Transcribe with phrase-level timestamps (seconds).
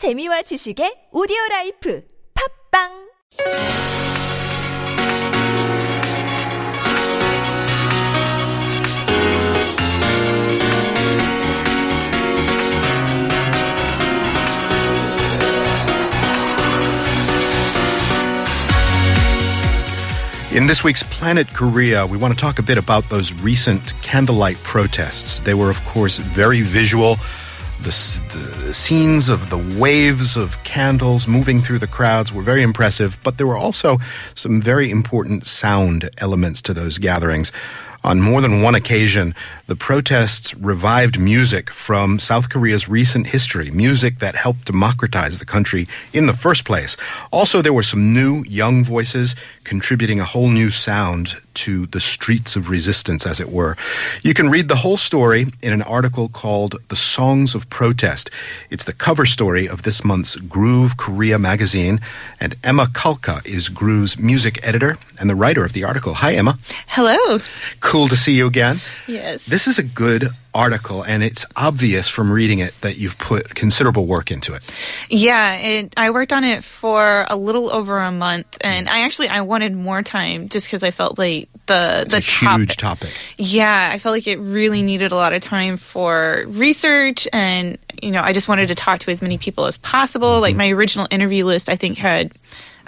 [0.00, 2.02] 재미와 지식의 오디오 라이프
[2.72, 2.88] 팝빵
[20.50, 24.56] In this week's Planet Korea, we want to talk a bit about those recent candlelight
[24.62, 25.40] protests.
[25.40, 27.18] They were, of course, very visual.
[27.82, 33.16] The, the scenes of the waves of candles moving through the crowds were very impressive,
[33.24, 33.98] but there were also
[34.34, 37.52] some very important sound elements to those gatherings.
[38.02, 39.34] On more than one occasion,
[39.66, 45.86] the protests revived music from South Korea's recent history, music that helped democratize the country
[46.12, 46.96] in the first place.
[47.30, 52.56] Also, there were some new young voices contributing a whole new sound to the streets
[52.56, 53.76] of resistance, as it were.
[54.22, 58.30] You can read the whole story in an article called The Songs of Protest.
[58.70, 62.00] It's the cover story of this month's Groove Korea magazine,
[62.40, 66.14] and Emma Kalka is Groove's music editor and the writer of the article.
[66.14, 66.58] Hi, Emma.
[66.86, 67.38] Hello.
[67.80, 68.80] Cool to see you again.
[69.06, 69.44] Yes.
[69.44, 74.06] This is a good article, and it's obvious from reading it that you've put considerable
[74.06, 74.62] work into it.
[75.08, 79.28] Yeah, it, I worked on it for a little over a month, and I actually
[79.28, 82.20] I wanted more time just because I felt like the It's the a
[82.58, 83.10] huge topic.
[83.36, 88.10] Yeah, I felt like it really needed a lot of time for research, and you
[88.10, 90.34] know I just wanted to talk to as many people as possible.
[90.34, 90.42] Mm-hmm.
[90.42, 92.32] Like my original interview list, I think had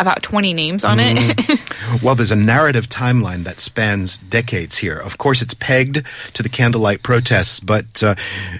[0.00, 1.18] about twenty names on it.
[2.02, 4.96] Well, there's a narrative timeline that spans decades here.
[4.96, 8.14] Of course, it's pegged to the candlelight protests, but uh,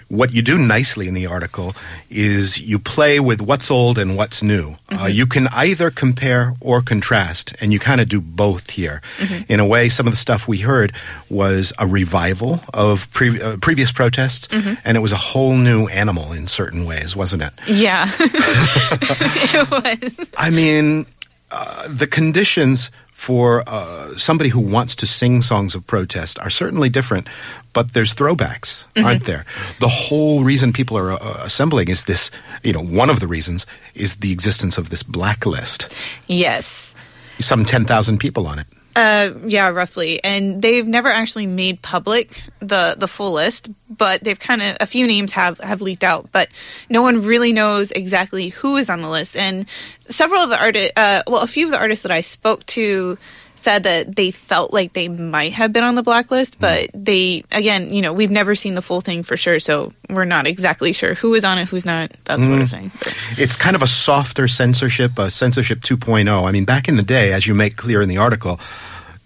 [0.09, 1.77] what you do nicely in the article
[2.11, 4.77] is you play with what's old and what's new.
[4.91, 9.01] Uh, you can either compare or contrast, and you kind of do both here.
[9.49, 10.93] In a way, some of the stuff we heard
[11.29, 14.49] was a revival of pre- uh, previous protests,
[14.85, 17.53] and it was a whole new animal in certain ways, wasn't it?
[17.69, 20.29] yeah, it was.
[20.37, 21.07] I mean,
[21.51, 26.89] uh, the conditions for uh, somebody who wants to sing songs of protest are certainly
[26.89, 27.29] different,
[27.75, 29.45] but there's throwbacks, aren't there?
[29.79, 32.31] The whole reason people are uh, assembling is this,
[32.63, 35.93] you know, one of the reasons is the existence of this blacklist.
[36.29, 36.95] Yes.
[37.41, 38.67] Some 10,000 people on it.
[38.97, 40.23] Uh, yeah, roughly.
[40.25, 44.87] And they've never actually made public the the full list, but they've kind of a
[44.87, 46.49] few names have have leaked out, but
[46.89, 49.37] no one really knows exactly who is on the list.
[49.37, 49.67] And
[50.09, 53.17] several of the artists, uh, well, a few of the artists that I spoke to
[53.63, 57.93] said that they felt like they might have been on the blacklist, but they again,
[57.93, 61.15] you know, we've never seen the full thing for sure, so we're not exactly sure
[61.15, 62.91] who is on it, who's not, that sort of thing.
[63.03, 66.47] But- It's kind of a softer censorship, a censorship 2.0.
[66.47, 68.59] I mean, back in the day, as you make clear in the article,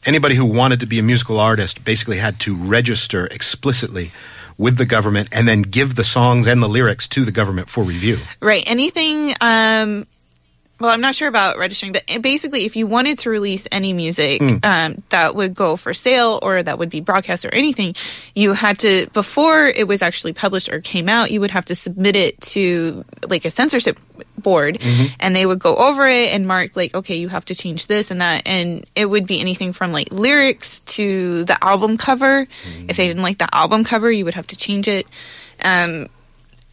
[0.06, 4.10] anybody who wanted to be a musical artist basically had to register explicitly
[4.58, 7.82] with the government and then give the songs and the lyrics to the government for
[7.82, 8.18] review.
[8.40, 8.62] Right.
[8.66, 9.34] Anything.
[9.40, 10.06] Um,
[10.80, 14.42] well, I'm not sure about registering, but basically, if you wanted to release any music
[14.64, 17.94] um, that would go for sale or that would be broadcast or anything,
[18.34, 21.76] you had to before it was actually published or came out, you would have to
[21.76, 24.00] submit it to like a censorship
[24.36, 24.82] board,
[25.20, 28.10] and they would go over it and mark like, okay, you have to change this
[28.10, 32.48] and that, and it would be anything from like lyrics to the album cover.
[32.88, 35.06] If they didn't like the album cover, you would have to change it.
[35.62, 36.08] Um,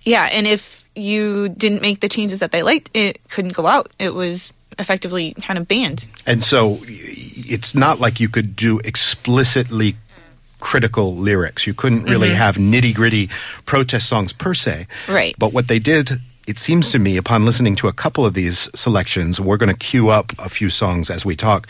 [0.03, 3.91] yeah, and if you didn't make the changes that they liked, it couldn't go out.
[3.99, 6.05] It was effectively kind of banned.
[6.25, 9.95] And so it's not like you could do explicitly
[10.59, 11.67] critical lyrics.
[11.67, 12.37] You couldn't really mm-hmm.
[12.37, 13.29] have nitty gritty
[13.65, 14.87] protest songs per se.
[15.07, 15.35] Right.
[15.37, 18.69] But what they did, it seems to me, upon listening to a couple of these
[18.75, 21.67] selections, we're going to queue up a few songs as we talk.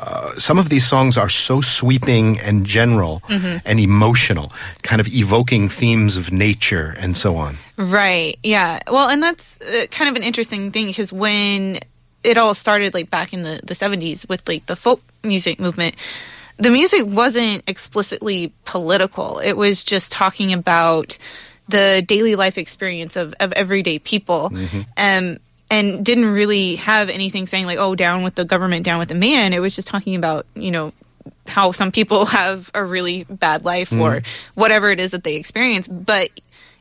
[0.00, 4.50] Uh, some of these songs are so sweeping and general and emotional,
[4.82, 7.56] kind of evoking themes of nature and so on.
[7.76, 8.38] Right.
[8.42, 8.80] Yeah.
[8.90, 11.80] Well, and that's uh, kind of an interesting thing because when
[12.24, 15.96] it all started, like back in the, the 70s with like the folk music movement,
[16.56, 19.38] the music wasn't explicitly political.
[19.38, 21.18] It was just talking about
[21.68, 24.50] the daily life experience of, of everyday people.
[24.96, 25.38] Um,
[25.70, 29.14] and didn't really have anything saying like, oh, down with the government, down with the
[29.14, 29.52] man.
[29.52, 30.92] It was just talking about, you know,
[31.46, 34.22] how some people have a really bad life or
[34.54, 35.86] whatever it is that they experience.
[35.86, 36.30] But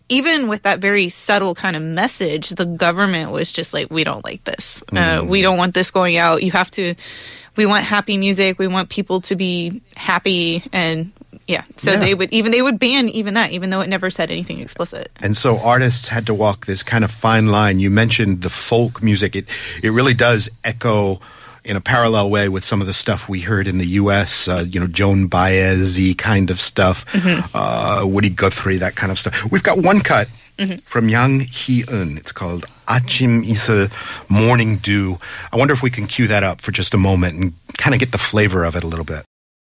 [0.09, 4.25] even with that very subtle kind of message, the government was just like, we don't
[4.25, 4.83] like this.
[4.92, 6.42] Uh, we don't want this going out.
[6.42, 6.95] You have to,
[7.56, 8.57] we want happy music.
[8.57, 10.63] We want people to be happy.
[10.74, 11.13] And
[11.50, 11.98] yeah, so Yeah.
[12.00, 15.10] they would even, they would ban even that, even though it never said anything explicit.
[15.19, 17.80] And so artists had to walk this kind of fine line.
[17.81, 19.36] You mentioned the folk music.
[19.36, 19.46] It
[19.81, 21.19] it really does echo
[21.66, 24.48] in a parallel way with some of the stuff we heard in the U.S.
[24.48, 27.04] Uh, you know, Joan Baez kind of stuff,
[27.54, 29.52] uh, Woody Guthrie, that kind of stuff.
[29.52, 30.30] We've got one cut
[30.84, 32.18] from Yang Hee-eun.
[32.18, 33.92] It's called Achim Isel
[34.30, 35.18] Morning Dew.
[35.52, 38.00] I wonder if we can cue that up for just a moment and kind of
[38.00, 39.24] get the flavor of it a little bit.